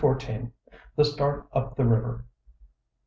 [0.95, 2.25] THE START UP THE RIVER.